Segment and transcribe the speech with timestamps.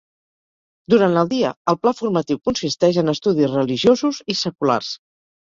[0.93, 4.93] Durant el dia, el pla formatiu consisteix en estudis religiosos i seculars.